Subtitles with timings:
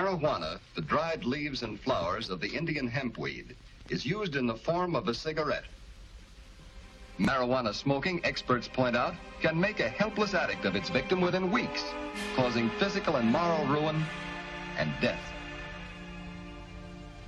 [0.00, 3.54] Marijuana, the dried leaves and flowers of the Indian hempweed,
[3.90, 5.66] is used in the form of a cigarette.
[7.18, 11.84] Marijuana smoking, experts point out, can make a helpless addict of its victim within weeks,
[12.34, 14.02] causing physical and moral ruin
[14.78, 15.20] and death.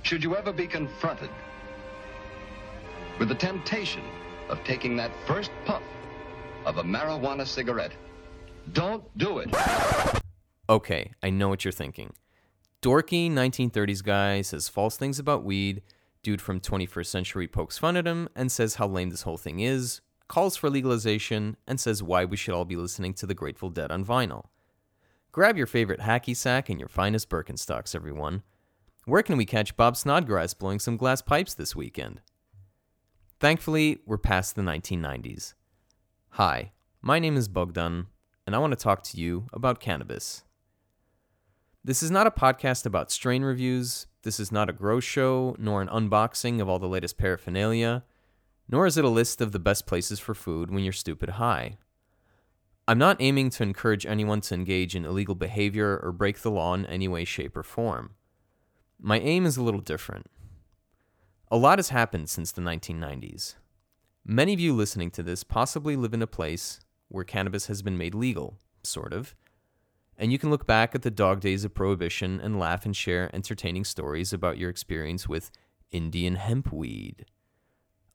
[0.01, 1.29] Should you ever be confronted
[3.19, 4.01] with the temptation
[4.49, 5.83] of taking that first puff
[6.65, 7.93] of a marijuana cigarette,
[8.71, 9.55] don't do it.
[10.67, 12.13] Okay, I know what you're thinking.
[12.83, 15.81] Dorky 1930s guy says false things about weed.
[16.21, 19.61] Dude from 21st Century pokes fun at him and says how lame this whole thing
[19.61, 23.69] is, calls for legalization, and says why we should all be listening to the Grateful
[23.69, 24.47] Dead on vinyl.
[25.31, 28.43] Grab your favorite hacky sack and your finest Birkenstocks, everyone.
[29.05, 32.19] Where can we catch Bob Snodgrass blowing some glass pipes this weekend?
[33.39, 35.53] Thankfully, we're past the 1990s.
[36.31, 38.07] Hi, my name is Bogdan,
[38.45, 40.43] and I want to talk to you about cannabis.
[41.85, 44.07] This is not a podcast about strain reviews.
[44.21, 48.05] This is not a grow show, nor an unboxing of all the latest paraphernalia,
[48.69, 51.75] nor is it a list of the best places for food when you're stupid high.
[52.87, 56.73] I'm not aiming to encourage anyone to engage in illegal behavior or break the law
[56.73, 58.11] in any way, shape, or form.
[58.97, 60.27] My aim is a little different.
[61.51, 63.55] A lot has happened since the 1990s.
[64.23, 66.79] Many of you listening to this possibly live in a place
[67.09, 69.35] where cannabis has been made legal, sort of
[70.17, 73.33] and you can look back at the dog days of prohibition and laugh and share
[73.33, 75.51] entertaining stories about your experience with
[75.91, 77.25] Indian hempweed.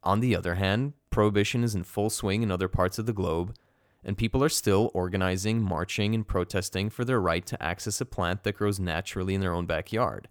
[0.03, 3.57] On the other hand, prohibition is in full swing in other parts of the globe,
[4.05, 8.45] and people are still organizing, marching, and protesting for their right to access a plant
[8.45, 10.29] that grows naturally in their own backyard.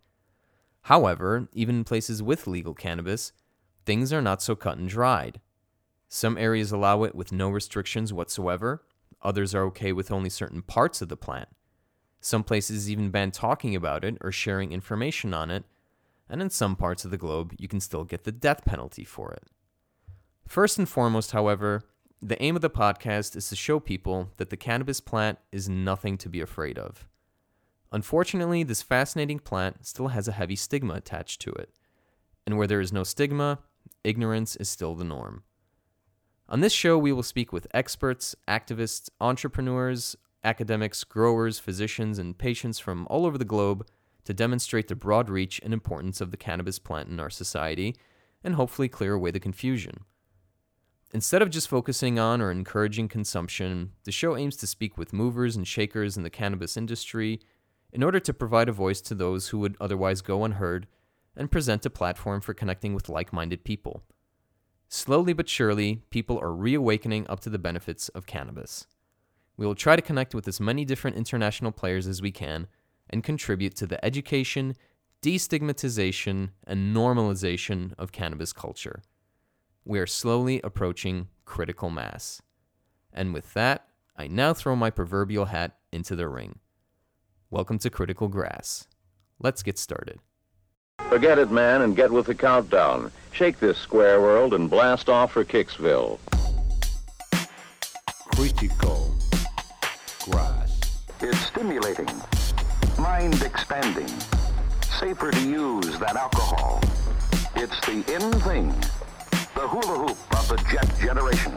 [0.83, 3.33] However, even in places with legal cannabis,
[3.85, 5.41] things are not so cut and dried.
[6.07, 8.83] Some areas allow it with no restrictions whatsoever,
[9.21, 11.49] others are okay with only certain parts of the plant.
[12.19, 15.63] Some places even ban talking about it or sharing information on it,
[16.29, 19.31] and in some parts of the globe, you can still get the death penalty for
[19.31, 19.47] it.
[20.47, 21.83] First and foremost, however,
[22.21, 26.17] the aim of the podcast is to show people that the cannabis plant is nothing
[26.17, 27.07] to be afraid of.
[27.91, 31.69] Unfortunately, this fascinating plant still has a heavy stigma attached to it,
[32.45, 33.59] and where there is no stigma,
[34.03, 35.43] ignorance is still the norm.
[36.49, 42.79] On this show, we will speak with experts, activists, entrepreneurs, academics, growers, physicians, and patients
[42.79, 43.87] from all over the globe
[44.25, 47.95] to demonstrate the broad reach and importance of the cannabis plant in our society
[48.43, 50.01] and hopefully clear away the confusion.
[51.13, 55.55] Instead of just focusing on or encouraging consumption, the show aims to speak with movers
[55.55, 57.39] and shakers in the cannabis industry
[57.93, 60.87] in order to provide a voice to those who would otherwise go unheard
[61.35, 64.03] and present a platform for connecting with like minded people.
[64.89, 68.87] Slowly but surely, people are reawakening up to the benefits of cannabis.
[69.57, 72.67] We will try to connect with as many different international players as we can
[73.09, 74.75] and contribute to the education,
[75.23, 79.01] destigmatization, and normalization of cannabis culture.
[79.83, 82.39] We are slowly approaching critical mass.
[83.11, 86.59] And with that, I now throw my proverbial hat into the ring.
[87.49, 88.87] Welcome to Critical Grass.
[89.39, 90.19] Let's get started.
[91.09, 93.11] Forget it, man, and get with the countdown.
[93.31, 96.19] Shake this square world and blast off for Kicksville.
[98.35, 99.16] Critical
[100.29, 100.79] grass.
[101.21, 102.09] It's stimulating,
[102.99, 104.07] mind expanding,
[104.99, 106.81] safer to use than alcohol.
[107.55, 108.69] It's the in thing,
[109.55, 111.53] the hula hoop of the jet generation,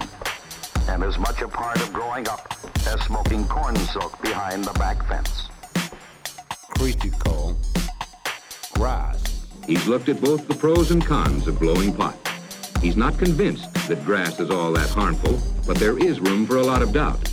[0.88, 2.54] and as much a part of growing up
[2.86, 5.48] as smoking corn silk behind the back fence.
[6.68, 7.56] Critical
[8.74, 9.22] grass.
[9.66, 12.16] He's looked at both the pros and cons of blowing pot.
[12.80, 16.62] He's not convinced that grass is all that harmful, but there is room for a
[16.62, 17.29] lot of doubt.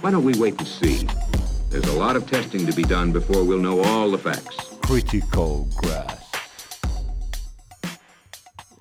[0.00, 1.08] Why don't we wait and see?
[1.70, 4.76] There's a lot of testing to be done before we'll know all the facts.
[4.82, 6.24] Critical grass.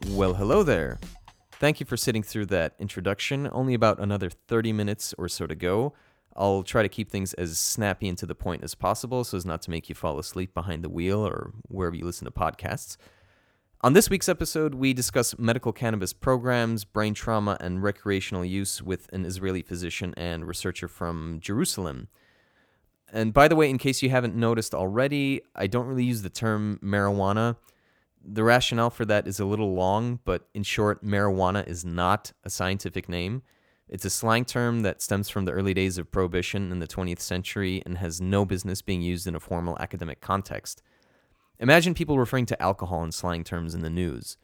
[0.10, 1.00] Well, hello there.
[1.54, 3.50] Thank you for sitting through that introduction.
[3.52, 5.94] Only about another 30 minutes or so to go.
[6.36, 9.46] I'll try to keep things as snappy and to the point as possible so as
[9.46, 12.96] not to make you fall asleep behind the wheel or wherever you listen to podcasts.
[13.82, 19.08] On this week's episode, we discuss medical cannabis programs, brain trauma, and recreational use with
[19.14, 22.08] an Israeli physician and researcher from Jerusalem.
[23.14, 26.30] And by the way, in case you haven't noticed already, I don't really use the
[26.32, 27.58] term marijuana.
[28.26, 32.50] The rationale for that is a little long, but in short, marijuana is not a
[32.50, 33.44] scientific name.
[33.88, 37.20] It's a slang term that stems from the early days of prohibition in the 20th
[37.20, 40.82] century and has no business being used in a formal academic context.
[41.60, 44.38] Imagine people referring to alcohol in slang terms in the news.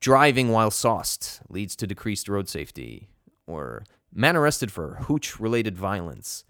[0.00, 3.08] Driving while sauced leads to decreased road safety,
[3.46, 6.44] or man arrested for hooch related violence,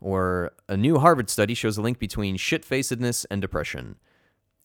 [0.00, 3.96] Or a new Harvard study shows a link between shit facedness and depression.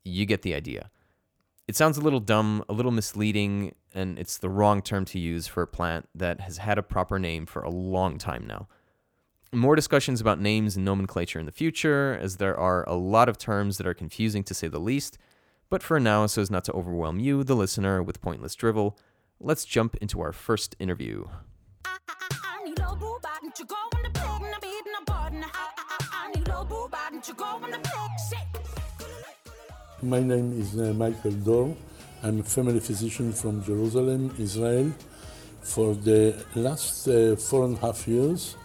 [0.03, 0.91] You get the idea.
[1.67, 5.47] It sounds a little dumb, a little misleading, and it's the wrong term to use
[5.47, 8.67] for a plant that has had a proper name for a long time now.
[9.53, 13.37] More discussions about names and nomenclature in the future, as there are a lot of
[13.37, 15.19] terms that are confusing to say the least.
[15.69, 18.97] But for now, so as not to overwhelm you, the listener, with pointless drivel,
[19.39, 21.25] let's jump into our first interview.
[30.01, 31.77] My name is uh, Michael Dor.
[32.23, 34.91] I'm a family physician from Jerusalem, Israel.
[35.61, 38.57] For the last uh, four and a half years,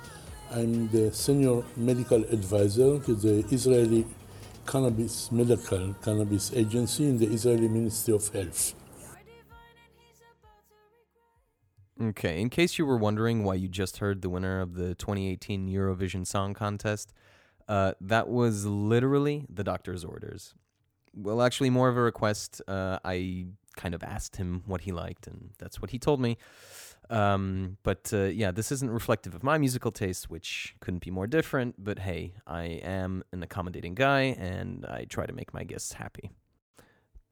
[0.50, 4.06] I'm the senior medical advisor to the Israeli
[4.67, 8.75] Cannabis Medical Cannabis Agency in the Israeli Ministry of Health.
[12.00, 15.69] Okay, in case you were wondering why you just heard the winner of the 2018
[15.69, 17.12] Eurovision Song Contest,
[17.69, 20.55] uh, that was literally the doctor's orders.
[21.12, 22.62] Well, actually, more of a request.
[22.67, 23.47] Uh, I
[23.77, 26.39] kind of asked him what he liked, and that's what he told me.
[27.10, 31.26] Um, but uh, yeah, this isn't reflective of my musical taste, which couldn't be more
[31.26, 31.76] different.
[31.82, 36.31] But hey, I am an accommodating guy, and I try to make my guests happy.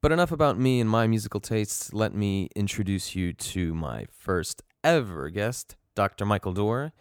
[0.01, 1.93] But enough about me and my musical tastes.
[1.93, 6.25] Let me introduce you to my first ever guest, Dr.
[6.25, 6.93] Michael Dor.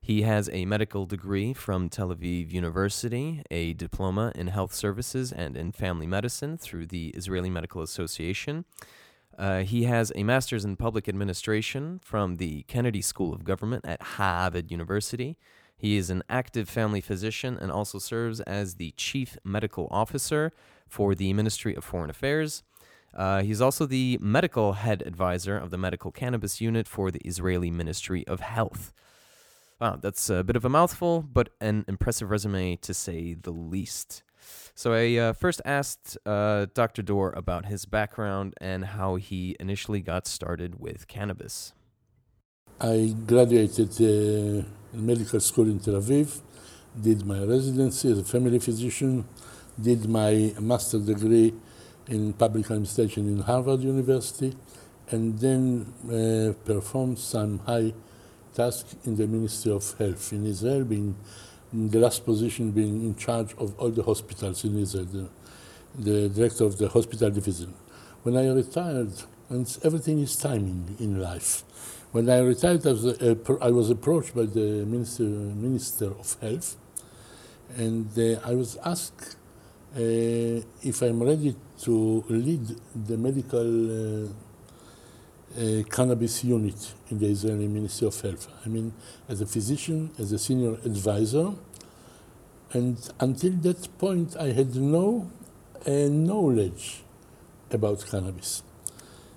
[0.00, 5.56] He has a medical degree from Tel Aviv University, a diploma in health services and
[5.56, 8.64] in family medicine through the Israeli Medical Association.
[9.38, 14.02] Uh, he has a master's in public administration from the Kennedy School of Government at
[14.02, 15.38] Harvard University.
[15.76, 20.52] He is an active family physician and also serves as the chief medical officer
[20.88, 22.64] for the Ministry of Foreign Affairs.
[23.14, 27.70] Uh, he's also the medical head advisor of the medical cannabis unit for the Israeli
[27.70, 28.92] Ministry of Health.
[29.80, 34.24] Wow, that's a bit of a mouthful, but an impressive resume to say the least.
[34.74, 37.02] So I uh, first asked uh, Dr.
[37.02, 41.72] Dor about his background and how he initially got started with cannabis.
[42.80, 46.40] I graduated uh, medical school in Tel Aviv,
[47.00, 49.26] did my residency as a family physician,
[49.80, 51.54] did my master's degree
[52.06, 54.54] in public administration in Harvard University,
[55.10, 57.92] and then uh, performed some high
[58.54, 61.16] tasks in the Ministry of Health in Israel, being
[61.72, 65.28] in the last position being in charge of all the hospitals in Israel, the,
[65.98, 67.74] the director of the hospital division.
[68.22, 69.12] When I retired,
[69.50, 71.62] and everything is timing in life.
[72.12, 76.76] When I retired, I was, uh, I was approached by the Minister, Minister of Health,
[77.76, 79.36] and uh, I was asked
[79.94, 84.28] uh, if I'm ready to lead the medical
[85.56, 88.48] uh, cannabis unit in the Israeli Ministry of Health.
[88.64, 88.92] I mean,
[89.28, 91.52] as a physician, as a senior advisor,
[92.72, 95.30] and until that point, I had no
[95.86, 97.02] uh, knowledge
[97.70, 98.62] about cannabis.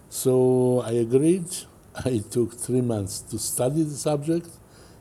[0.10, 1.48] So I agreed.
[2.06, 4.50] I took three months to study the subject,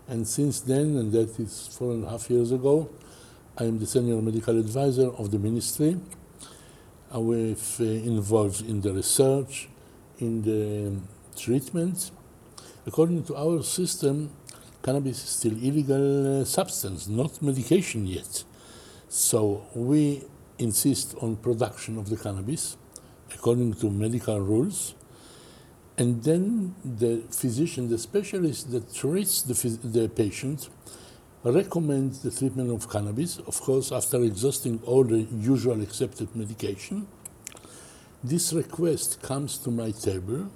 [0.08, 2.90] and since then, and that is four and a half years ago,
[3.58, 5.98] I am the senior medical advisor of the ministry.
[7.12, 9.69] I was uh, involved in the research,
[10.20, 11.00] in the
[11.36, 12.10] treatment.
[12.86, 14.31] According to our system,
[14.82, 18.44] cannabis is still illegal uh, substance, not medication yet.
[19.08, 20.24] So we
[20.58, 22.77] insist on production of the cannabis
[23.34, 24.94] according to medical rules.
[25.96, 30.69] And then the physician, the specialist that treats the, the patient,
[31.44, 37.06] recommends the treatment of cannabis, of course, after exhausting all the usual accepted medication.
[38.22, 40.50] This request comes to my table,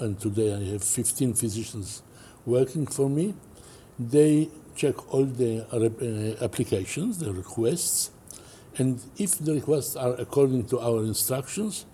[0.00, 2.02] and today I have 15 physicians
[2.44, 3.34] working for me.
[3.96, 8.10] They check all the uh, applications, the requests,
[8.76, 11.86] and if the requests are according to our instructions,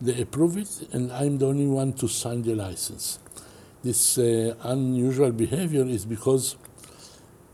[0.00, 3.18] they approve it, and I'm the only one to sign the license.
[3.82, 6.54] This uh, unusual behavior is because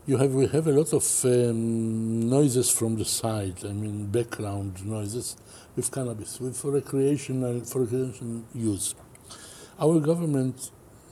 [0.05, 3.65] you have we have a lot of um, noises from the side.
[3.65, 5.35] I mean, background noises
[5.75, 8.95] with cannabis, for recreational for recreational use.
[9.79, 10.71] Our government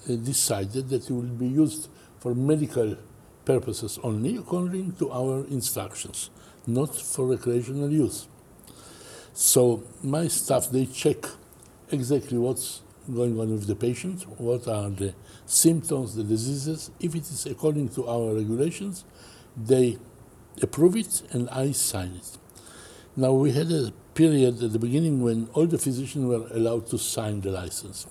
[0.10, 1.90] uh, decided that it will be used
[2.20, 2.98] for medical
[3.46, 6.30] purposes only, according to our instructions,
[6.68, 8.28] not for recreational use.
[9.34, 11.18] So my staff they check
[11.92, 12.82] exactly what's
[13.14, 15.14] going on with the patient, what are the
[15.46, 16.92] symptoms, the diseases.
[17.00, 19.06] If it is according to our regulations,
[19.58, 19.98] they
[20.62, 22.38] approve it and I sign it.
[23.16, 26.98] Now we had a period at the beginning when all the physicians were allowed to
[26.98, 28.06] sign the license.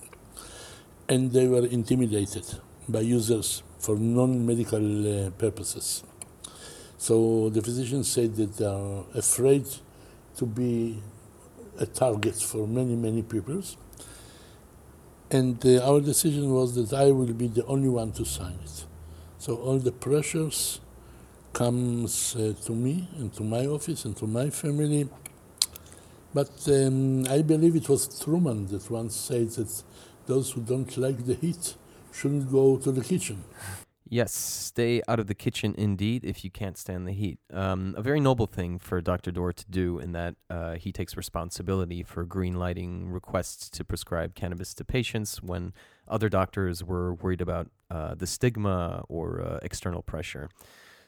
[1.07, 2.45] And they were intimidated
[2.87, 6.03] by users for non medical uh, purposes.
[6.97, 9.65] So the physicians said that they are afraid
[10.37, 10.99] to be
[11.77, 13.61] a target for many, many people.
[15.29, 18.85] And uh, our decision was that I will be the only one to sign it.
[19.37, 20.81] So all the pressures
[21.53, 25.07] comes uh, to me and to my office and to my family.
[26.33, 29.83] But um, I believe it was Truman that once said that
[30.27, 31.75] those who don't like the heat
[32.13, 33.43] shouldn't go to the kitchen.
[34.11, 37.37] Yes, stay out of the kitchen indeed if you can't stand the heat.
[37.53, 39.29] Um, a very noble thing for Dr.
[39.29, 44.33] Dor to do in that uh, he takes responsibility for green lighting requests to prescribe
[44.33, 45.73] cannabis to patients when
[46.07, 50.49] other doctors were worried about uh, the stigma or uh, external pressure.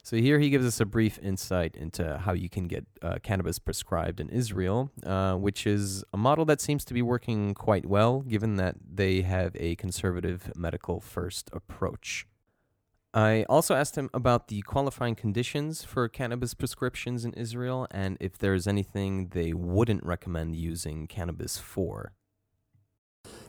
[0.03, 3.59] So here he gives us a brief insight into how you can get uh, cannabis
[3.59, 8.21] prescribed in Israel, uh, which is a model that seems to be working quite well,
[8.21, 12.25] given that they have a conservative medical first approach.
[13.13, 18.37] I also asked him about the qualifying conditions for cannabis prescriptions in Israel and if
[18.37, 22.13] there's anything they wouldn't recommend using cannabis for.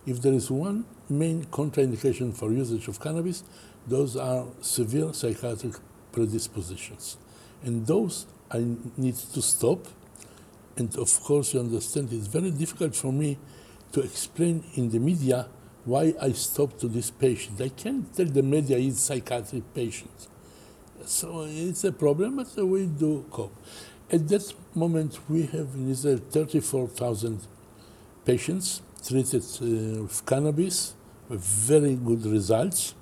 [0.05, 3.45] If there is one main contraindication for usage of cannabis,
[3.87, 5.75] those are severe psychiatric
[6.13, 7.17] predispositions.
[7.63, 8.65] And those I
[8.97, 9.87] need to stop.
[10.77, 13.39] And of course, you understand it's very difficult for me
[13.93, 15.49] to explain in the media
[15.85, 17.61] why I stopped to this patient.
[17.61, 20.29] I can't tell the media he's psychiatric patient.
[21.05, 23.57] So it's a problem, but we do cope.
[24.11, 27.41] At that moment, we have in Israel 34,000
[28.25, 30.95] patients treated uh, with cannabis
[31.29, 32.95] with very good results.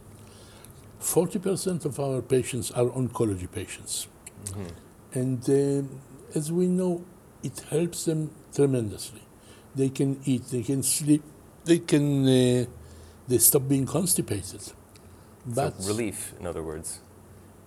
[1.01, 4.09] 40% of our patients are oncology patients.
[4.45, 5.19] Mm-hmm.
[5.19, 7.05] And uh, as we know,
[7.43, 9.23] it helps them tremendously.
[9.75, 11.23] They can eat, they can sleep,
[11.65, 12.67] they can uh,
[13.29, 14.61] they stop being constipated.
[15.47, 17.01] But so relief, in other words.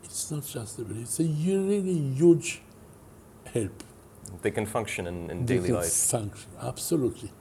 [0.03, 2.61] It's not just a relief; it's a really huge
[3.51, 3.83] help.
[4.41, 5.91] They can function in, in they daily can life.
[5.91, 7.31] Function absolutely.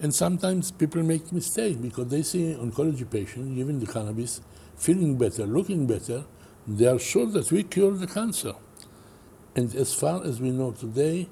[0.00, 4.40] And sometimes people make mistakes because they see oncology patient given the cannabis,
[4.76, 6.24] feeling better, looking better.
[6.66, 8.54] They are sure that we cure the cancer.
[9.54, 11.28] And as far as we know today,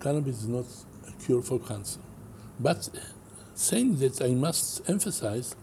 [0.00, 0.66] cannabis is not
[1.08, 2.00] a cure for cancer.
[2.60, 2.88] But
[3.54, 5.56] saying that, I must emphasize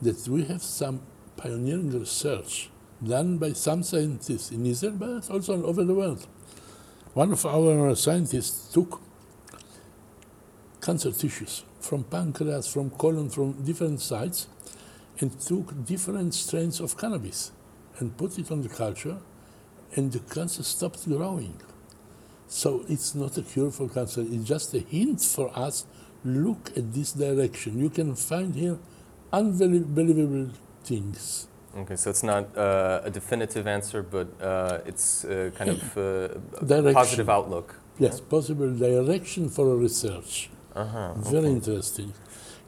[0.00, 1.02] that we have some
[1.36, 2.70] pioneering research
[3.02, 6.26] done by some scientists in Israel, but also all over the world.
[7.14, 9.00] One of our scientists took
[10.80, 14.48] cancer tissues from pancreas, from colon, from different sites,
[15.20, 17.52] and took different strains of cannabis
[17.98, 19.18] and put it on the culture,
[19.94, 21.60] and the cancer stopped growing.
[22.48, 25.86] So it's not a cure for cancer, it's just a hint for us
[26.24, 27.78] look at this direction.
[27.78, 28.78] You can find here
[29.32, 30.50] unbelievable
[30.84, 31.48] things.
[31.76, 36.28] Okay, so it's not uh, a definitive answer, but uh, it's uh, kind of uh,
[36.60, 37.74] a positive outlook.
[37.98, 40.50] Yes, possible direction for a research.
[40.74, 41.52] Uh-huh, Very okay.
[41.52, 42.12] interesting.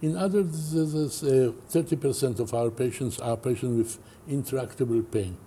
[0.04, 5.38] In other diseases, 30% uh, of our patients are patients with intractable pain.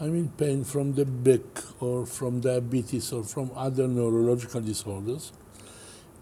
[0.00, 1.42] I mean pain from the back
[1.80, 5.32] or from diabetes or from other neurological disorders.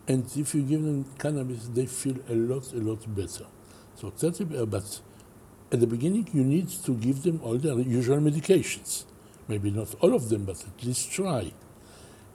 [0.08, 3.44] And if you give them cannabis, they feel a lot, a lot better.
[3.96, 5.00] So 30, uh, but
[5.70, 9.04] at the beginning, you need to give them all the usual medications.
[9.48, 11.52] Maybe not all of them, but at least try.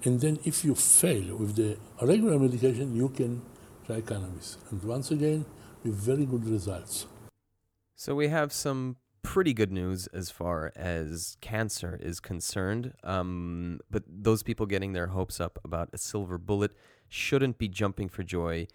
[0.04, 3.42] And then if you fail with the regular medication, you can
[3.88, 4.58] try cannabis.
[4.70, 5.46] And once again,
[5.84, 7.08] with very good results.
[7.96, 12.94] So we have some pretty good news as far as cancer is concerned.
[13.03, 16.72] Um, but those people getting their hopes up about a silver bullet
[17.08, 18.67] shouldn't be jumping for joy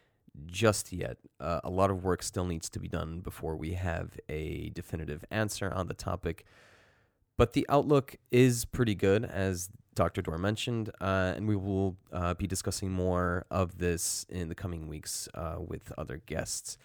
[0.46, 1.18] just yet.
[1.38, 5.24] Uh, a lot of work still needs to be done before we have a definitive
[5.30, 6.46] answer on the topic.
[7.36, 10.22] But the outlook is pretty good, as Dr.
[10.22, 14.88] Dor mentioned, uh, and we will uh, be discussing more of this in the coming
[14.88, 16.78] weeks uh, with other guests.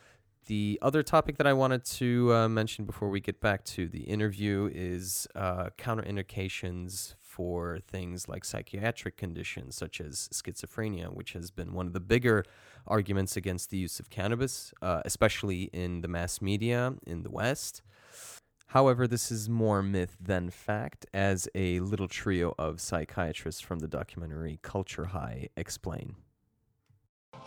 [0.48, 4.04] The other topic that I wanted to uh, mention before we get back to the
[4.04, 11.74] interview is uh, counterindications for things like psychiatric conditions such as schizophrenia, which has been
[11.74, 12.46] one of the bigger
[12.88, 17.82] arguments against the use of cannabis, uh, especially in the mass media in the West.
[18.68, 23.88] However, this is more myth than fact, as a little trio of psychiatrists from the
[23.88, 26.16] documentary Culture High explain.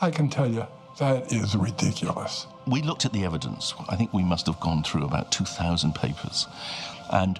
[0.00, 0.66] I can tell you
[0.98, 2.46] that is ridiculous.
[2.66, 3.74] We looked at the evidence.
[3.88, 6.46] I think we must have gone through about 2,000 papers,
[7.12, 7.38] and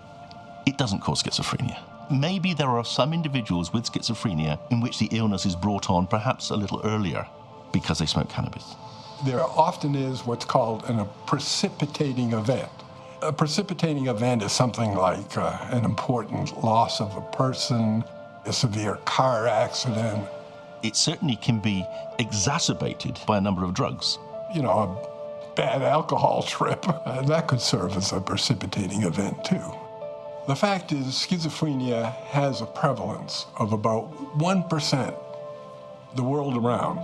[0.67, 1.79] it doesn't cause schizophrenia
[2.11, 6.51] maybe there are some individuals with schizophrenia in which the illness is brought on perhaps
[6.51, 7.27] a little earlier
[7.73, 8.75] because they smoke cannabis.
[9.25, 12.71] There often is what's called an, a precipitating event.
[13.23, 18.03] A precipitating event is something like uh, an important loss of a person,
[18.47, 20.27] a severe car accident.
[20.83, 21.85] It certainly can be
[22.19, 24.19] exacerbated by a number of drugs.
[24.55, 29.63] You know, a bad alcohol trip, uh, that could serve as a precipitating event too.
[30.49, 35.15] The fact is, schizophrenia has a prevalence of about 1%
[36.17, 36.99] the world around.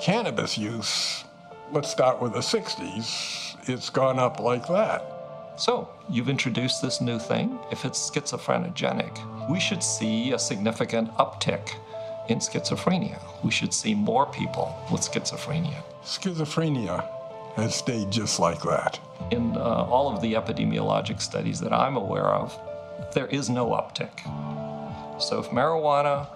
[0.00, 1.24] Cannabis use,
[1.70, 5.13] let's start with the 60s, it's gone up like that.
[5.56, 7.60] So, you've introduced this new thing.
[7.70, 11.76] If it's schizophrenogenic, we should see a significant uptick
[12.28, 13.20] in schizophrenia.
[13.44, 15.80] We should see more people with schizophrenia.
[16.02, 17.08] Schizophrenia
[17.54, 18.98] has stayed just like that.
[19.30, 22.58] In uh, all of the epidemiologic studies that I'm aware of,
[23.14, 24.10] there is no uptick.
[25.22, 26.26] So if marijuana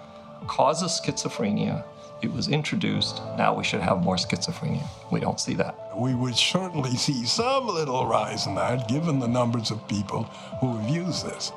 [0.46, 1.82] causes schizophrenia,
[2.22, 4.86] it was introduced, now we should have more schizophrenia.
[5.12, 5.96] We don't see that.
[5.96, 10.24] We would certainly see some little rise in that given the numbers of people
[10.60, 11.52] who have used this.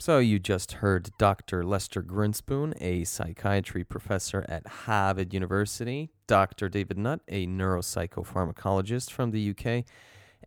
[0.00, 1.64] So you just heard Dr.
[1.64, 6.68] Lester Grinspoon, a psychiatry professor at Harvard University, Dr.
[6.68, 9.84] David Nutt, a neuropsychopharmacologist from the UK,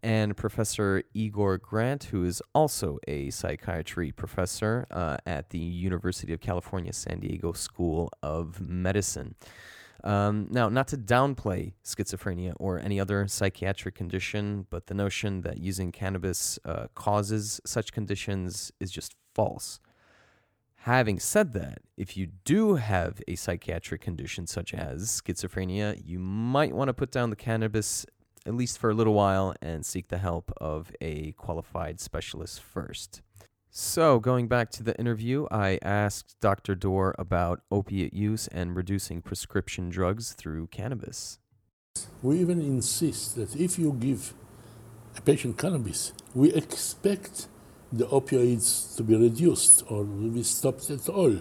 [0.04, 6.40] and Professor Igor Grant, who is also a psychiatry professor uh, at the University of
[6.40, 9.36] California, San Diego School of Medicine.
[10.04, 15.60] Um, now, not to downplay schizophrenia or any other psychiatric condition, but the notion that
[15.60, 19.80] using cannabis uh, causes such conditions is just false.
[20.86, 26.74] Having said that, if you do have a psychiatric condition such as schizophrenia, you might
[26.74, 28.04] want to put down the cannabis
[28.46, 33.22] at least for a little while and seek the help of a qualified specialist first.
[33.74, 36.76] So, going back to the interview, I asked Dr.
[36.76, 41.40] Dor about opiate use and reducing prescription drugs through cannabis.
[42.22, 44.34] We even insist that if you give
[45.16, 47.48] a patient cannabis, we expect
[47.94, 51.38] the opioids to be reduced or to be stopped at all.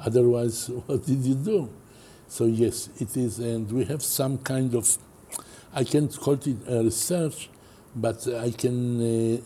[0.00, 1.70] Otherwise, what did you do?
[2.28, 4.98] So, yes, it is, and we have some kind of,
[5.74, 7.50] I can't call it uh, research,
[7.94, 9.40] but I can uh,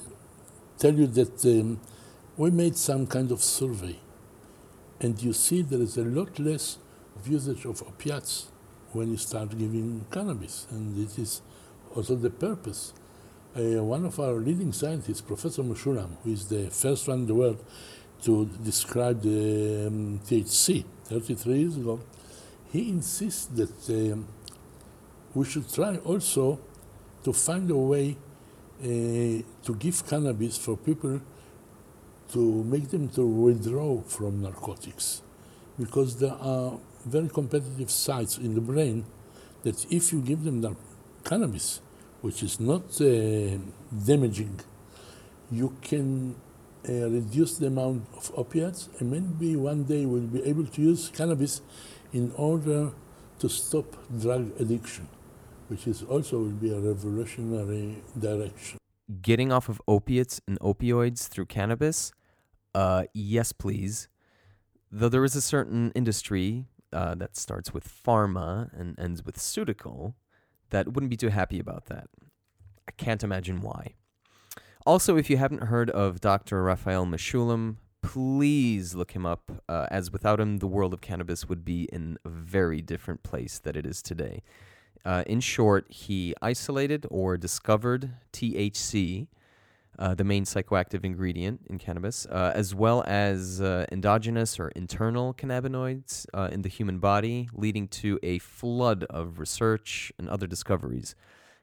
[0.79, 1.81] tell you that um,
[2.37, 3.99] we made some kind of survey,
[5.01, 6.79] and you see there is a lot less
[7.27, 8.49] usage of opiates
[8.93, 11.43] when you start giving cannabis, and this is
[11.95, 12.93] also the purpose.
[13.57, 17.35] Uh, one of our leading scientists, Professor Mechoulam, who is the first one in the
[17.35, 17.63] world
[18.23, 22.01] to describe the um, THC 33 years ago,
[22.71, 24.27] he insists that um,
[25.35, 26.59] we should try also
[27.25, 28.17] to find a way
[28.83, 31.21] uh, to give cannabis for people
[32.33, 35.23] to make them to withdraw from narcotics.
[35.79, 39.05] Because there are very competitive sites in the brain
[39.63, 40.77] that if you give them nar-
[41.25, 41.81] cannabis,
[42.21, 43.59] which is not uh,
[44.07, 44.61] damaging,
[45.51, 46.35] you can
[46.89, 51.11] uh, reduce the amount of opiates and maybe one day we'll be able to use
[51.15, 51.61] cannabis
[52.13, 52.93] in order
[53.39, 53.85] to stop
[54.21, 55.09] drug addiction,
[55.73, 58.79] which is also will be a revolutionary direction.
[59.23, 62.13] Getting off of opiates and opioids through cannabis
[62.75, 64.09] uh, yes, please.
[64.91, 70.17] Though there is a certain industry uh, that starts with pharma and ends with ceutical
[70.71, 72.09] that wouldn't be too happy about that.
[72.89, 73.95] I can't imagine why.
[74.87, 76.63] Also, if you haven't heard of Dr.
[76.63, 81.65] Raphael Mechoulam, please look him up, uh, as without him, the world of cannabis would
[81.65, 84.43] be in a very different place than it is today.
[85.05, 89.27] Uh, in short, he isolated or discovered THC,
[89.99, 95.35] uh, the main psychoactive ingredient in cannabis, uh, as well as uh, endogenous or internal
[95.35, 101.15] cannabinoids uh, in the human body, leading to a flood of research and other discoveries.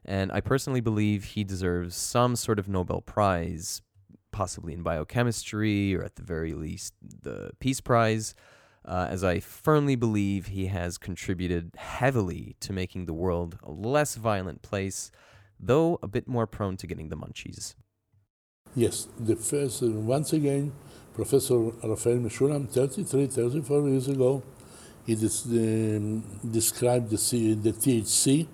[0.05, 3.81] And I personally believe he deserves some sort of Nobel Prize,
[4.31, 8.35] possibly in biochemistry or at the very least the Peace Prize.
[8.85, 14.15] Uh, as I firmly believe he has contributed heavily to making the world a less
[14.15, 15.11] violent place,
[15.59, 17.75] though a bit more prone to getting the munchies.
[18.75, 20.71] Yes, the first, uh, once again,
[21.13, 24.43] Professor Raphael Mechoulam, 33, 34 years ago,
[25.05, 28.47] he dis, um, described the, C, the THC.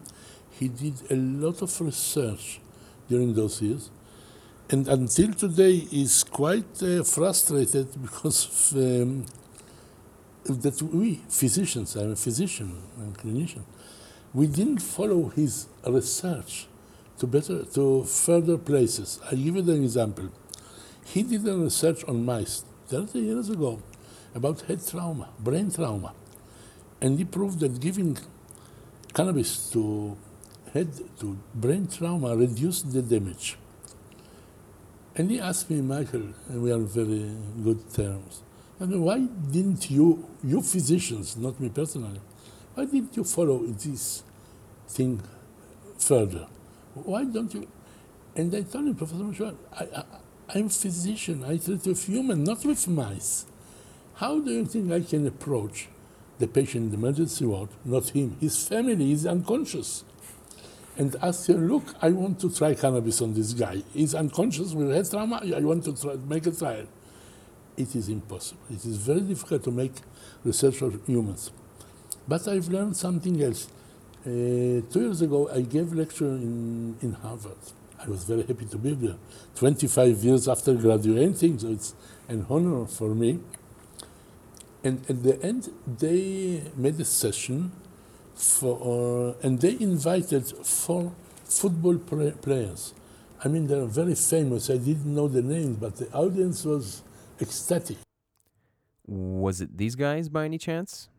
[0.51, 2.61] He did a lot of research
[3.09, 3.91] during those years.
[4.69, 9.25] And until today, he's quite uh, frustrated because of, um,
[10.45, 13.63] that we, physicians, I'm a physician and clinician,
[14.33, 16.67] we didn't follow his research
[17.19, 19.19] to better to further places.
[19.25, 20.29] I'll give you an example.
[21.05, 23.81] He did a research on mice 30 years ago
[24.33, 26.13] about head trauma, brain trauma,
[27.01, 28.17] and he proved that giving
[29.13, 30.17] cannabis to
[30.73, 33.57] head to brain trauma reduced the damage.
[35.15, 37.31] And he asked me, Michael, and we are very
[37.63, 38.41] good terms,
[38.79, 39.19] and why
[39.51, 42.19] didn't you, you physicians, not me personally,
[42.73, 44.23] why didn't you follow this
[44.87, 45.21] thing
[45.97, 46.47] further?
[46.93, 47.67] Why don't you?
[48.35, 50.03] And I told him, Professor Mechoulam, I,
[50.53, 51.43] I'm a physician.
[51.43, 53.45] I treat with humans, not with mice.
[54.15, 55.87] How do you think I can approach
[56.37, 58.35] the patient in the emergency ward, not him?
[58.39, 60.03] His family is unconscious.
[60.97, 63.83] And ask him, look, I want to try cannabis on this guy.
[63.93, 65.41] He's unconscious with head trauma.
[65.43, 66.85] I want to try, make a trial.
[67.77, 68.61] It is impossible.
[68.69, 69.93] It is very difficult to make
[70.43, 71.51] research on humans.
[72.27, 73.67] But I've learned something else.
[74.25, 77.57] Uh, two years ago, I gave lecture in, in Harvard.
[78.03, 79.15] I was very happy to be there.
[79.55, 81.93] 25 years after graduating, so it's
[82.27, 83.39] an honor for me.
[84.83, 87.71] And at the end, they made a session
[88.35, 92.93] for, uh, and they invited four football players.
[93.43, 94.69] I mean, they're very famous.
[94.69, 97.03] I didn't know the names, but the audience was
[97.41, 97.97] ecstatic.
[99.05, 101.09] Was it these guys by any chance?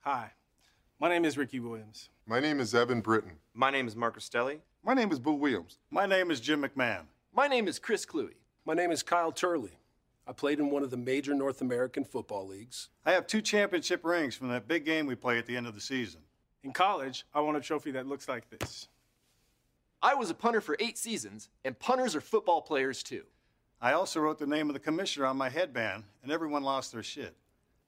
[0.00, 0.32] Hi,
[0.98, 2.08] my name is Ricky Williams.
[2.26, 3.32] My name is Eben Britton.
[3.54, 4.58] My name is Mark Rostelli.
[4.84, 5.78] My name is Boo Williams.
[5.90, 7.02] My name is Jim McMahon.
[7.34, 8.34] My name is Chris Kluwe.
[8.64, 9.78] My name is Kyle Turley.
[10.26, 12.88] I played in one of the major North American football leagues.
[13.04, 15.74] I have two championship rings from that big game we play at the end of
[15.74, 16.20] the season.
[16.62, 18.88] In college, I won a trophy that looks like this.
[20.02, 23.24] I was a punter for eight seasons, and punters are football players too.
[23.82, 27.02] I also wrote the name of the commissioner on my headband, and everyone lost their
[27.02, 27.34] shit.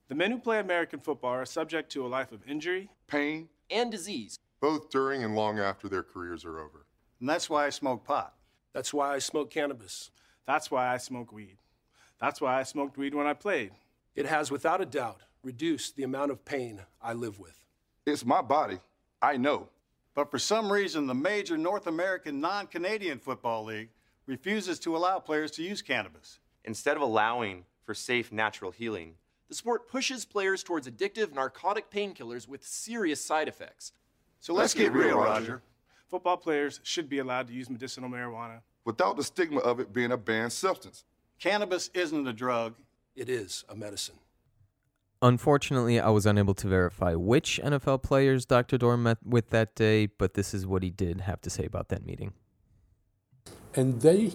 [0.09, 3.91] The men who play American football are subject to a life of injury, pain, and
[3.91, 6.87] disease, both during and long after their careers are over.
[7.21, 8.35] And that's why I smoke pot.
[8.73, 10.11] That's why I smoke cannabis.
[10.47, 11.59] That's why I smoke weed.
[12.19, 13.73] That's why I smoked weed when I played.
[14.15, 17.59] It has, without a doubt, reduced the amount of pain I live with.
[18.07, 18.79] It's my body.
[19.21, 19.69] I know.
[20.15, 23.91] But for some reason, the major North American non Canadian Football League
[24.27, 26.39] refuses to allow players to use cannabis.
[26.65, 29.15] Instead of allowing for safe natural healing,
[29.49, 33.93] the sport pushes players towards addictive narcotic painkillers with serious side effects.
[34.41, 35.31] So let's, let's get, get, real, Roger.
[35.31, 35.63] Roger.
[36.09, 40.13] Football players should be allowed to use medicinal marijuana without the stigma of it being
[40.13, 41.05] a banned substance.
[41.39, 42.75] Cannabis isn't a drug,
[43.17, 44.17] it is a medicine.
[45.21, 48.77] Unfortunately, I was unable to verify which NFL players Dr.
[48.77, 51.91] Dor met with that day, but this is what he did have to say about
[51.91, 52.33] that meeting.
[53.75, 54.33] And they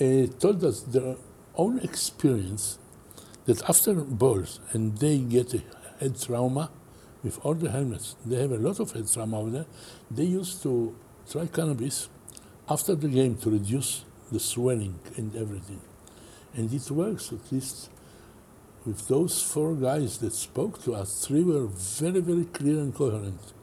[0.00, 1.16] uh, told us their
[1.56, 2.78] own experience
[3.46, 5.62] that after balls and they get a
[6.00, 6.70] head trauma
[7.22, 9.66] with all the helmets, they have a lot of head trauma over there,
[10.10, 10.94] they used to
[11.30, 12.08] try cannabis
[12.68, 15.80] after the game to reduce the swelling and everything.
[16.54, 17.90] And it works, at least
[18.84, 23.53] with those four guys that spoke to us, three were very, very clear and coherent.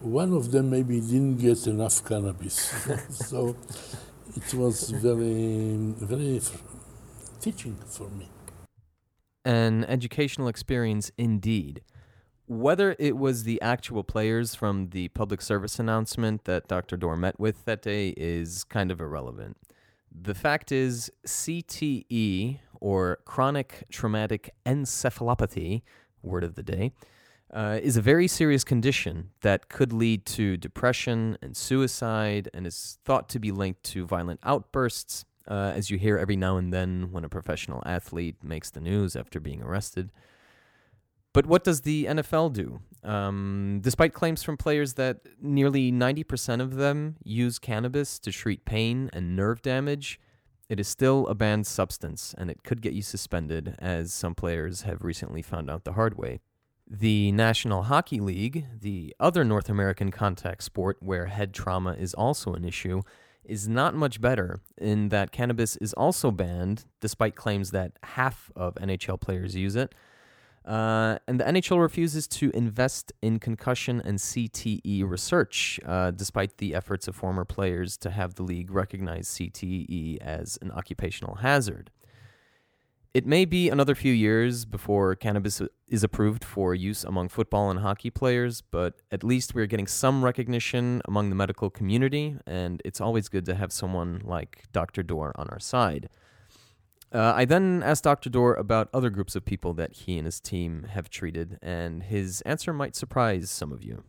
[0.00, 2.54] One of them maybe didn't get enough cannabis.
[3.10, 3.56] so
[4.36, 6.40] it was very, very
[7.40, 8.28] teaching for me
[9.48, 11.80] an educational experience indeed.
[12.46, 16.98] Whether it was the actual players from the public service announcement that Dr.
[16.98, 19.56] Dor met with that day is kind of irrelevant.
[20.10, 25.82] The fact is, CTE, or chronic traumatic encephalopathy,
[26.22, 26.92] word of the day,
[27.52, 32.98] uh, is a very serious condition that could lead to depression and suicide and is
[33.04, 37.08] thought to be linked to violent outbursts, uh, as you hear every now and then
[37.10, 40.12] when a professional athlete makes the news after being arrested.
[41.32, 42.80] But what does the NFL do?
[43.04, 49.08] Um, despite claims from players that nearly 90% of them use cannabis to treat pain
[49.12, 50.20] and nerve damage,
[50.68, 54.82] it is still a banned substance and it could get you suspended, as some players
[54.82, 56.40] have recently found out the hard way.
[56.90, 62.54] The National Hockey League, the other North American contact sport where head trauma is also
[62.54, 63.02] an issue,
[63.44, 68.74] is not much better in that cannabis is also banned, despite claims that half of
[68.76, 69.94] NHL players use it.
[70.64, 76.74] Uh, and the NHL refuses to invest in concussion and CTE research, uh, despite the
[76.74, 81.90] efforts of former players to have the league recognize CTE as an occupational hazard.
[83.14, 87.80] It may be another few years before cannabis is approved for use among football and
[87.80, 93.00] hockey players, but at least we're getting some recognition among the medical community, and it's
[93.00, 95.02] always good to have someone like Dr.
[95.02, 96.10] Dor on our side.
[97.10, 98.28] Uh, I then asked Dr.
[98.28, 102.42] Dor about other groups of people that he and his team have treated, and his
[102.42, 104.04] answer might surprise some of you.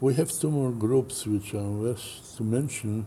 [0.00, 3.06] We have two more groups which are worth to mention.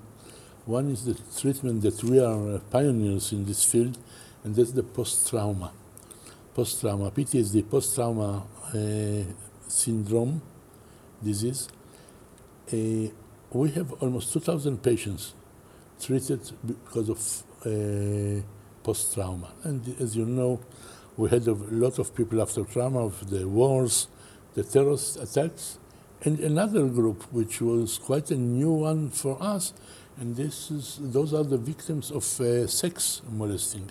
[0.66, 3.98] One is the treatment that we are pioneers in this field
[4.44, 5.72] and that's the post-trauma.
[6.54, 9.24] Post-trauma, PTSD, post-trauma uh,
[9.68, 10.42] syndrome
[11.24, 11.70] disease.
[12.72, 13.12] Uh,
[13.52, 15.34] we have almost 2,000 patients
[16.00, 18.42] treated because of uh,
[18.84, 19.52] post trauma.
[19.64, 20.60] And as you know,
[21.18, 24.08] we had a lot of people after trauma of the wars,
[24.56, 25.78] the terrorist attacks,
[26.24, 29.74] and another group which was quite a new one for us,
[30.18, 33.90] and this is those are the victims of uh, sex molesting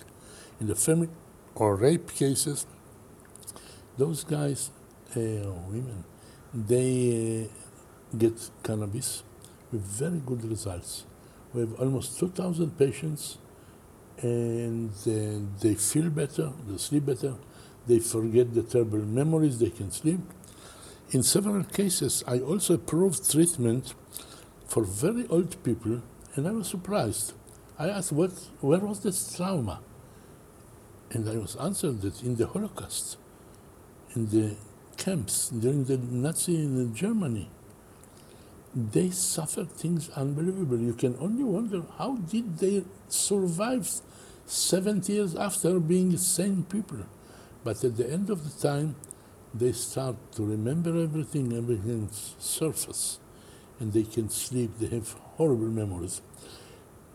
[0.60, 1.08] in the family
[1.54, 2.66] or rape cases.
[3.96, 4.70] Those guys,
[5.16, 5.20] uh,
[5.68, 6.04] women,
[6.54, 9.22] they uh, get cannabis
[9.72, 11.04] with very good results.
[11.52, 13.38] We have almost 2,000 patients,
[14.22, 17.34] and uh, they feel better, they sleep better,
[17.86, 20.20] they forget the terrible memories, they can sleep.
[21.10, 23.94] In several cases, I also approved treatment
[24.66, 26.02] for very old people,
[26.36, 27.32] and I was surprised.
[27.78, 29.80] I asked, what, where was this trauma?
[31.10, 33.16] And I was answered that in the Holocaust,
[34.14, 34.54] in the
[34.96, 37.50] camps during the Nazi in Germany,
[38.74, 40.78] they suffered things unbelievable.
[40.78, 43.90] You can only wonder how did they survive
[44.46, 46.98] 70 years after being sane people.
[47.64, 48.94] But at the end of the time,
[49.52, 53.18] they start to remember everything, everything surface,
[53.80, 54.70] and they can sleep.
[54.78, 56.22] They have horrible memories.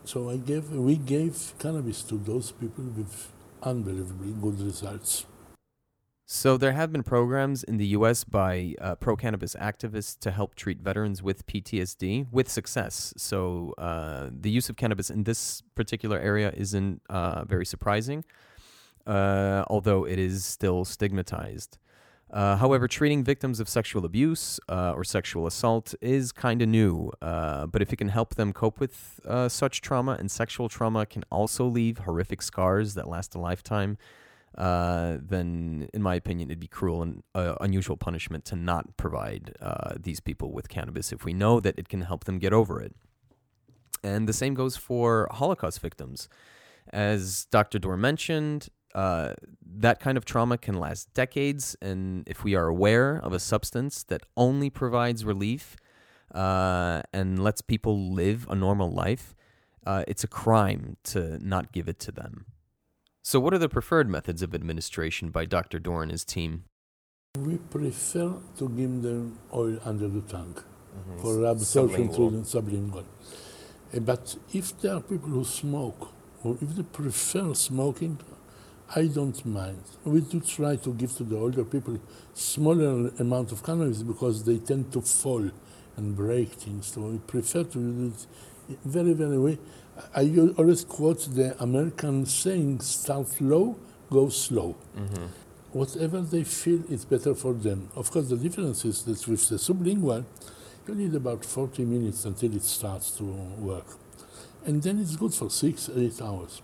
[0.03, 3.31] So I gave, we gave cannabis to those people with
[3.65, 5.25] unbelievably good results.
[6.28, 8.23] So there have been programs in the U.S.
[8.23, 13.13] by uh, pro-cannabis activists to help treat veterans with PTSD with success.
[13.15, 18.25] So uh, the use of cannabis in this particular area isn't uh, very surprising,
[19.06, 21.78] uh, although it is still stigmatized.
[22.31, 27.11] Uh, however, treating victims of sexual abuse uh, or sexual assault is kind of new,
[27.21, 31.65] but if it can help them cope with such trauma, and sexual trauma can also
[31.65, 33.97] leave horrific scars that last a lifetime,
[34.57, 39.53] uh, then, in my opinion, it'd be cruel and uh, unusual punishment to not provide
[39.61, 42.81] uh, these people with cannabis if we know that it can help them get over
[42.81, 42.95] it.
[44.03, 46.29] And the same goes for Holocaust victims.
[46.93, 47.79] As Dr.
[47.79, 49.34] Dor mentioned, uh,
[49.77, 54.03] that kind of trauma can last decades, and if we are aware of a substance
[54.03, 55.75] that only provides relief
[56.34, 59.36] uh, and lets people live a normal life,
[59.86, 62.45] uh, it's a crime to not give it to them.
[63.21, 65.77] So, what are the preferred methods of administration by Dr.
[65.79, 66.63] Dor and his team?
[67.38, 68.29] We prefer
[68.60, 71.21] to give them oil under the tongue Mhm.
[71.21, 72.15] for absorption Sublingual.
[72.15, 73.05] through the sublingual.
[73.93, 76.01] Uh, But if there are people who smoke,
[76.43, 78.17] or if they prefer smoking,
[78.93, 79.81] I don't mind.
[80.03, 81.99] We do try to give to the older people
[82.33, 85.49] smaller amount of cannabis because they tend to fall
[85.97, 86.87] and break things.
[86.87, 88.13] So we prefer to do
[88.69, 89.57] it very, very way.
[90.13, 93.77] I always quote the American saying, start low,
[94.11, 94.75] go slow.
[94.97, 95.29] Mhm.
[95.71, 97.89] Whatever they feel is better for them.
[97.95, 100.25] Of course, the difference is that with the sublingual,
[100.87, 103.97] you need about 40 minutes until it starts to work.
[104.65, 106.61] And then it's good for six, eight hours.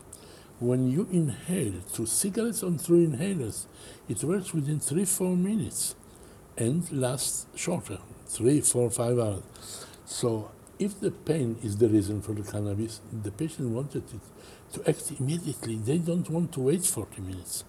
[0.62, 3.65] When you inhale through cigarettes or through inhalers,
[4.08, 5.95] it works within three, four minutes
[6.56, 7.97] and lasts shorter,
[8.28, 9.41] three, four, five hours.
[10.06, 14.21] So if the pain is the reason for the cannabis, the patient wanted it
[14.74, 15.78] to act immediately.
[15.78, 17.63] They don't want to wait 40 minutes.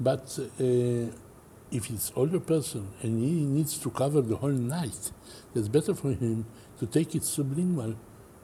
[0.00, 1.14] But uh,
[1.70, 5.12] if it's older person and he needs to cover the whole night,
[5.54, 6.46] it's better for him
[6.80, 7.94] to take it sublingual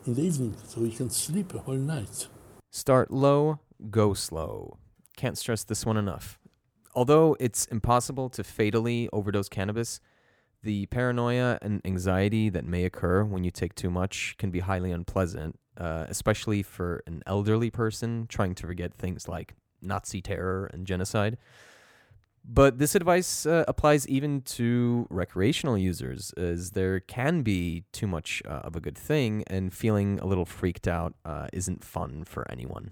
[0.07, 2.29] in the evening so he can sleep a whole night.
[2.73, 3.59] Start low,
[3.91, 4.79] go slow.
[5.17, 6.39] Can't stress this one enough.
[6.95, 10.01] Although it's impossible to fatally overdose cannabis,
[10.63, 14.93] the paranoia and anxiety that may occur when you take too much can be highly
[14.93, 20.87] unpleasant, uh, especially for an elderly person trying to forget things like Nazi terror and
[20.87, 21.39] genocide.
[22.45, 28.43] But this advice uh, applies even to recreational users, as there can be too much
[28.47, 32.51] uh, of a good thing, and feeling a little freaked out uh, isn't fun for
[32.51, 32.91] anyone.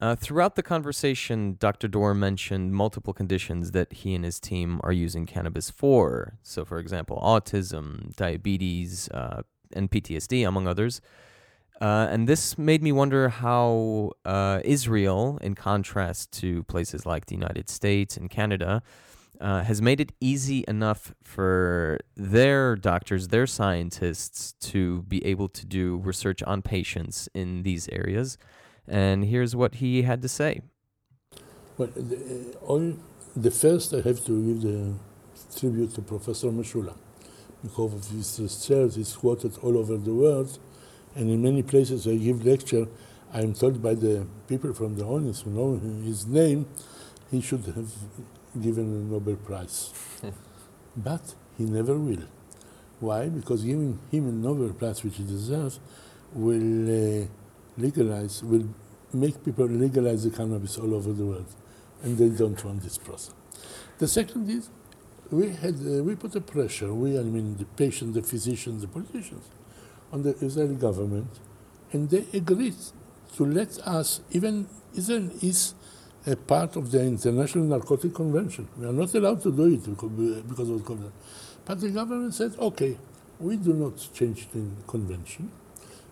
[0.00, 1.88] Uh, throughout the conversation, Dr.
[1.88, 6.38] Dor mentioned multiple conditions that he and his team are using cannabis for.
[6.42, 11.00] So, for example, autism, diabetes, uh, and PTSD, among others.
[11.80, 17.34] Uh, and this made me wonder how uh, Israel, in contrast to places like the
[17.34, 18.82] United States and Canada,
[19.40, 25.64] uh, has made it easy enough for their doctors, their scientists, to be able to
[25.64, 28.36] do research on patients in these areas.
[28.88, 30.62] And here's what he had to say.
[31.76, 32.92] Well, the, uh,
[33.36, 34.94] the first I have to give the
[35.56, 36.96] tribute to Professor Mechoulam
[37.62, 40.58] because of his research is quoted all over the world,
[41.18, 42.86] and in many places I give lecture.
[43.34, 46.66] I'm told by the people from the audience who know his name,
[47.30, 47.92] he should have
[48.62, 49.92] given a Nobel Prize,
[50.96, 52.24] but he never will.
[53.00, 53.28] Why?
[53.28, 55.80] Because giving him a Nobel Prize, which he deserves,
[56.32, 57.26] will uh,
[57.76, 58.68] legalize, will
[59.12, 61.52] make people legalize the cannabis all over the world,
[62.02, 63.34] and they don't want this process.
[63.98, 64.70] The second is,
[65.30, 66.94] we had uh, we put a pressure.
[66.94, 69.44] We, I mean, the patient, the physicians, the politicians,
[70.12, 71.28] on the Israeli government,
[71.92, 72.76] and they agreed
[73.36, 74.20] to let us.
[74.30, 75.74] Even Israel is
[76.26, 78.68] a part of the International Narcotic Convention.
[78.76, 79.84] We are not allowed to do it
[80.48, 81.10] because of COVID.
[81.64, 82.96] But the government said, okay,
[83.38, 85.50] we do not change the convention,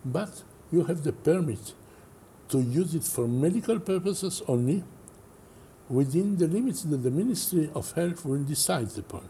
[0.04, 1.72] but you have the permit
[2.48, 4.84] to use it for medical purposes only
[5.88, 9.28] within the limits that the Ministry of Health will decide upon.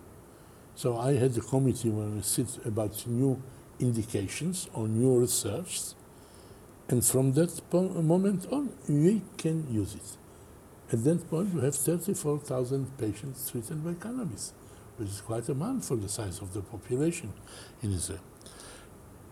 [0.74, 3.42] So I had a committee where we sit about new
[3.80, 5.80] indications or new research,
[6.88, 10.16] and from that moment on, we can use it.
[10.92, 14.52] At that point, we have 34,000 patients treated by cannabis,
[14.96, 17.32] which is quite a amount for the size of the population
[17.82, 18.20] in Israel.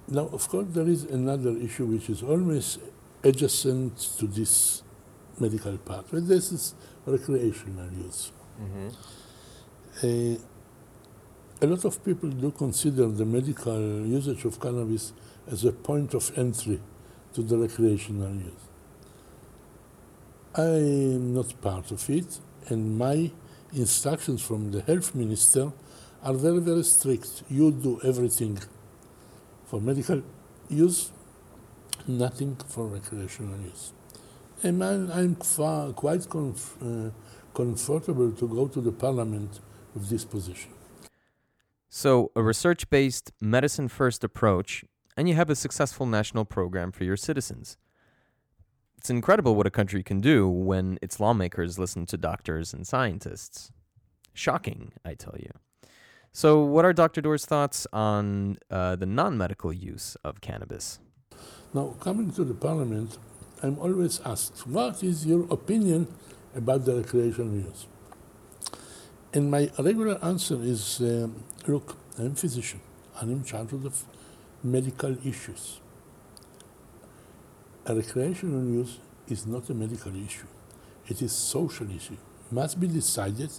[0.08, 2.78] Now, of course, there is another issue which is always
[3.22, 4.82] adjacent to this
[5.38, 6.74] medical part, but this is
[7.06, 8.32] recreational use.
[10.02, 10.36] Uh,
[11.62, 15.12] a lot of people do consider the medical usage of cannabis
[15.50, 16.80] as a point of entry
[17.32, 18.64] to the recreational use.
[20.56, 22.38] I am not part of it,
[22.68, 23.30] and my
[23.72, 25.72] instructions from the health minister
[26.22, 27.42] are very, very strict.
[27.48, 28.58] You do everything
[29.66, 30.22] for medical
[30.68, 31.10] use,
[32.06, 33.92] nothing for recreational use.
[34.62, 37.10] And I'm, I'm far, quite uh,
[37.54, 39.60] comfortable to go to the parliament
[39.94, 40.70] with this position.
[41.96, 44.84] So, a research based, medicine first approach,
[45.16, 47.76] and you have a successful national program for your citizens.
[48.98, 53.70] It's incredible what a country can do when its lawmakers listen to doctors and scientists.
[54.32, 55.52] Shocking, I tell you.
[56.32, 57.20] So, what are Dr.
[57.20, 60.98] Dor's thoughts on uh, the non medical use of cannabis?
[61.72, 63.18] Now, coming to the parliament,
[63.62, 66.08] I'm always asked, what is your opinion
[66.56, 67.86] about the recreational use?
[69.34, 72.80] And my regular answer is, um, look, I'm a physician.
[73.20, 74.04] I'm in charge of
[74.62, 75.80] medical issues.
[77.84, 80.46] A recreational use is not a medical issue.
[81.08, 82.16] It is social issue.
[82.52, 83.50] Must be decided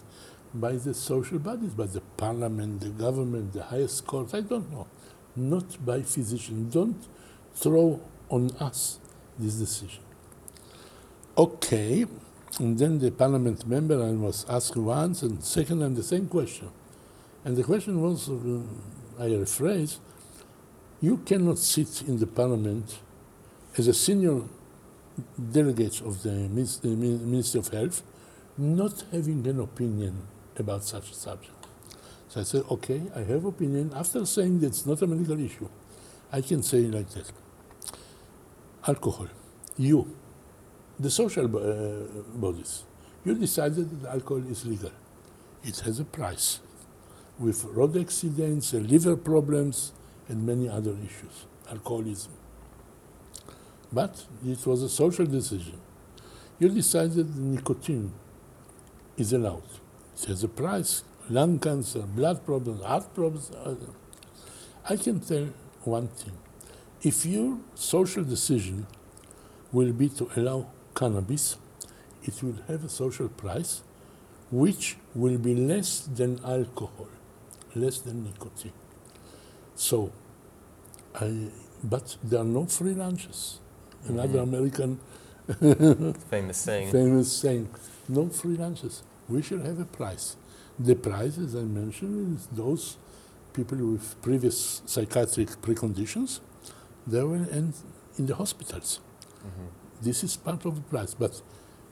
[0.53, 4.33] by the social bodies, by the parliament, the government, the highest court.
[4.33, 4.88] I don't know.
[5.35, 6.73] Not by physicians.
[6.73, 7.05] Don't
[7.53, 8.99] throw on us
[9.38, 10.03] this decision.
[11.38, 12.05] Okay,
[12.59, 16.69] and then the parliament member I was asked once and second and the same question.
[17.43, 18.33] And the question was, uh,
[19.19, 19.97] I rephrase,
[21.01, 22.99] you cannot sit in the parliament
[23.77, 24.41] as a senior
[25.51, 28.03] delegate of the Minis- Ministry of Health
[28.57, 30.15] not having an opinion
[30.57, 31.67] about such a subject.
[32.29, 33.91] So I said, okay, I have opinion.
[33.93, 35.69] After saying that it's not a medical issue,
[36.31, 37.31] I can say like that.
[38.87, 39.27] Alcohol,
[39.77, 40.15] you,
[40.99, 42.84] the social uh, bodies,
[43.23, 44.91] you decided that alcohol is legal.
[45.63, 46.60] It has a price
[47.39, 49.91] with road accidents, liver problems,
[50.27, 52.31] and many other issues, alcoholism.
[53.91, 55.79] But it was a social decision.
[56.60, 58.13] You decided that nicotine
[59.17, 59.63] is allowed.
[60.17, 63.51] It has a price, lung cancer, blood problems, heart problems.
[63.51, 63.75] uh,
[64.88, 65.49] I can tell
[65.84, 66.34] one thing.
[67.01, 68.88] If your social decision
[69.71, 71.58] will be to allow cannabis,
[72.23, 73.81] it will have a social price
[74.51, 77.08] which will be less than alcohol,
[77.75, 78.73] less than nicotine.
[79.75, 80.12] So,
[81.15, 81.49] I,
[81.84, 83.60] but there are no free lunches.
[84.08, 84.43] Another Mhm.
[84.43, 84.99] American
[86.29, 86.91] Famous saying.
[86.91, 87.67] Famous saying,
[88.10, 89.03] no free lunches.
[89.29, 90.36] We should have a price.
[90.79, 92.97] The price, as I mentioned, is those
[93.53, 96.39] people with previous psychiatric preconditions,
[97.08, 97.73] they will end
[98.17, 98.99] in the hospitals.
[100.02, 101.41] This is part of the price, but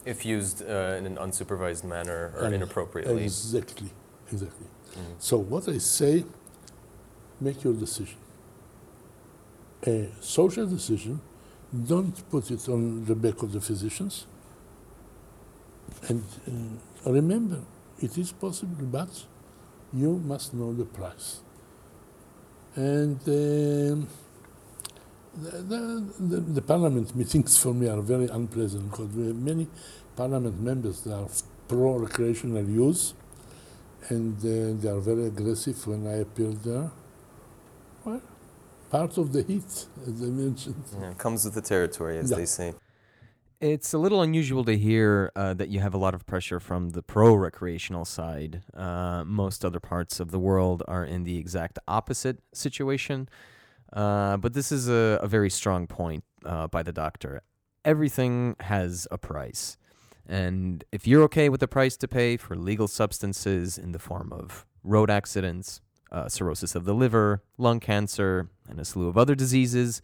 [0.06, 3.24] If used uh, in an unsupervised manner or and inappropriately.
[3.24, 3.90] Exactly,
[4.32, 4.68] exactly.
[4.96, 5.16] Mhm.
[5.20, 6.26] So what I say,
[7.40, 8.18] make your decision.
[9.88, 11.20] A social decision,
[11.88, 14.26] don't put it on the back of the physicians.
[16.10, 17.60] And uh, remember,
[18.00, 19.10] it is possible, but
[19.94, 21.42] you must know the price.
[22.76, 24.08] And um,
[25.36, 29.68] the, the, the, the parliament meetings for me are very unpleasant because we have many
[30.16, 31.28] parliament members that are
[31.68, 33.14] pro recreational use
[34.10, 36.92] and uh, they are very aggressive when I appear there.
[38.04, 38.22] Well,
[38.92, 40.84] part of the heat, as I mentioned.
[41.00, 42.38] Yeah, it comes with the territory, as Yeah.
[42.38, 42.74] they say.
[43.62, 46.90] It's a little unusual to hear uh, that you have a lot of pressure from
[46.90, 48.62] the pro recreational side.
[48.74, 53.30] Uh, most other parts of the world are in the exact opposite situation.
[53.94, 57.44] Uh, but this is a, a very strong point uh, by the doctor.
[57.86, 59.78] Everything has a price.
[60.26, 64.32] And if you're okay with the price to pay for legal substances in the form
[64.32, 65.82] of road accidents,
[66.12, 70.02] uh, cirrhosis of the liver, lung cancer, and a slew of other diseases,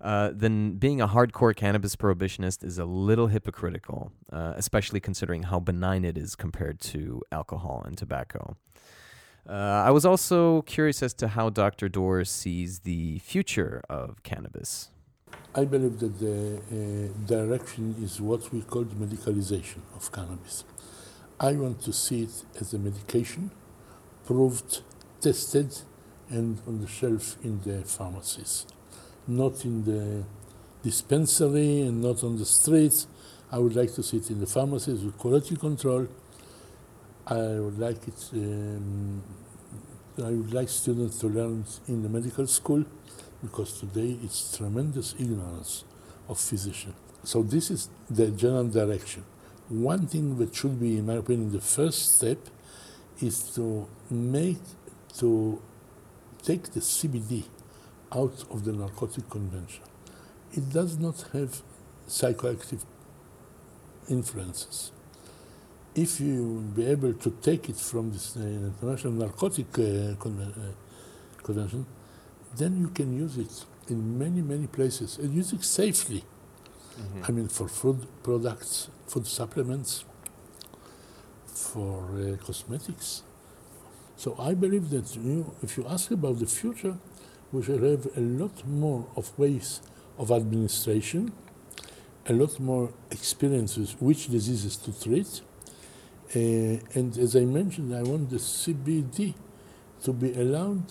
[0.00, 5.58] uh, then being a hardcore cannabis prohibitionist is a little hypocritical, uh, especially considering how
[5.58, 8.56] benign it is compared to alcohol and tobacco.
[9.48, 9.52] Uh,
[9.86, 11.88] I was also curious as to how Dr.
[11.88, 14.90] Dor sees the future of cannabis.
[15.54, 20.64] I believe that the uh, direction is what we call the medicalization of cannabis.
[21.40, 23.50] I want to see it as a medication,
[24.26, 24.82] proved,
[25.20, 25.78] tested,
[26.28, 28.66] and on the shelf in the pharmacies
[29.28, 30.24] not in the
[30.82, 33.06] dispensary and not on the streets.
[33.52, 36.08] I would like to see it in the pharmacies with quality control.
[37.30, 38.30] I would like it.
[38.32, 39.22] Um,
[40.16, 42.84] I would like students to learn in the medical school
[43.42, 45.84] because today it's tremendous ignorance
[46.26, 46.94] of physicians.
[47.24, 49.24] So this is the general direction.
[49.68, 52.38] One thing that should be, in my opinion, the first step
[53.20, 54.62] is to make
[55.18, 55.60] to
[56.42, 57.44] take the CBD
[58.10, 59.82] out of the narcotic convention.
[60.54, 61.60] It does not have
[62.08, 62.84] psychoactive
[64.08, 64.92] influences.
[66.00, 70.56] If you will be able to take it from this uh, international narcotic uh, conven-
[70.56, 71.86] uh, convention,
[72.56, 76.22] then you can use it in many, many places and use it safely.
[76.22, 77.22] Mm-hmm.
[77.26, 80.04] I mean, for food products, food supplements,
[81.46, 83.22] for uh, cosmetics.
[84.16, 86.96] So I believe that you, if you ask about the future,
[87.50, 89.80] we shall have a lot more of ways
[90.16, 91.32] of administration,
[92.26, 95.40] a lot more experiences which diseases to treat.
[96.34, 99.34] Uh, and as I mentioned, I want the CBD
[100.02, 100.84] to be allowed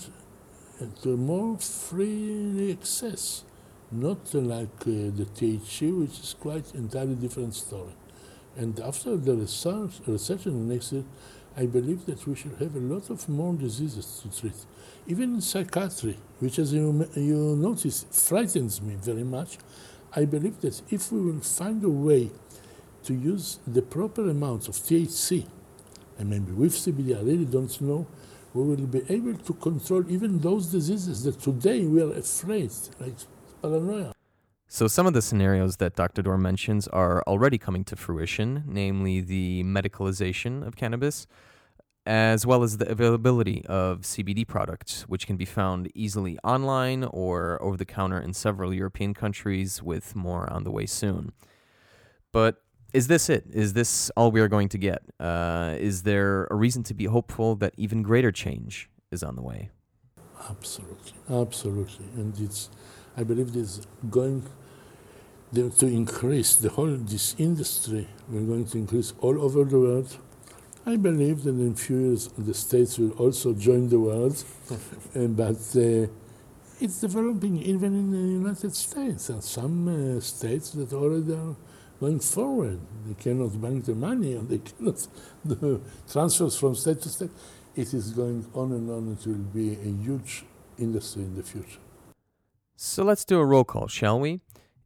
[1.03, 3.43] to more freely access,
[3.91, 7.93] not like uh, the THC, which is quite entirely different story.
[8.55, 10.93] And after the research, research in the next
[11.55, 14.65] I believe that we should have a lot of more diseases to treat.
[15.07, 19.57] Even psychiatry, which as you, you notice frightens me very much,
[20.15, 22.29] I believe that if we will find a way
[23.07, 25.47] to use the proper amounts of THC,
[26.19, 28.05] and maybe with CBD, I really don't know,
[28.53, 33.15] we will be able to control even those diseases that today we are afraid, like
[33.61, 34.11] paranoia.
[34.67, 36.21] So, some of the scenarios that Dr.
[36.21, 41.25] Dor mentions are already coming to fruition, namely the medicalization of cannabis,
[42.05, 47.61] as well as the availability of CBD products, which can be found easily online or
[47.61, 51.31] over the counter in several European countries, with more on the way soon.
[52.33, 52.61] But
[52.93, 53.45] is this it?
[53.51, 55.01] Is this all we are going to get?
[55.19, 59.41] Uh, is there a reason to be hopeful that even greater change is on the
[59.41, 59.69] way?
[60.49, 62.69] Absolutely, absolutely, and it's.
[63.15, 63.81] I believe this
[64.11, 64.43] going
[65.53, 68.07] to increase the whole this industry.
[68.29, 70.17] We're going to increase all over the world
[70.87, 74.41] I believe that in few years the states will also join the world,
[75.13, 76.07] but uh,
[76.79, 81.57] it's developing even in the United States and some uh, states that already are
[81.99, 82.79] going forward.
[83.05, 85.07] They cannot bank the money and they cannot
[85.47, 85.81] do
[86.11, 87.31] transfers from state to state.
[87.75, 89.17] It is going on and on.
[89.19, 90.45] It will be a huge
[90.77, 91.79] industry in the future.
[92.75, 94.39] So let's do a roll call, shall we?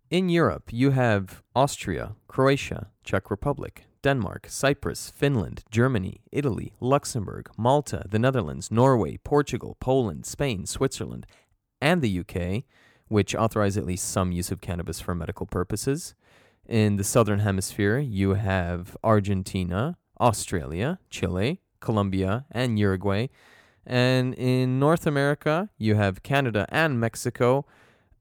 [0.09, 8.05] In Europe, you have Austria, Croatia, Czech Republic, Denmark, Cyprus, Finland, Germany, Italy, Luxembourg, Malta,
[8.09, 11.25] the Netherlands, Norway, Portugal, Poland, Spain, Switzerland,
[11.79, 12.63] and the UK,
[13.07, 16.15] which authorize at least some use of cannabis for medical purposes.
[16.67, 23.27] In the southern hemisphere, you have Argentina, Australia, Chile, Colombia, and Uruguay.
[23.85, 27.65] And in North America, you have Canada and Mexico,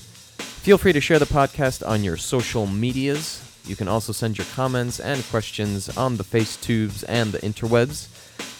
[0.64, 3.42] feel free to share the podcast on your social medias.
[3.66, 8.08] You can also send your comments and questions on the FaceTubes and the interwebs.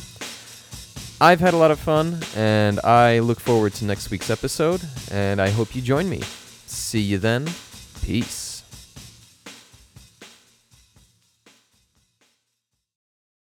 [1.21, 5.39] I've had a lot of fun, and I look forward to next week's episode, and
[5.39, 6.23] I hope you join me.
[6.65, 7.47] See you then.
[8.03, 8.50] Peace.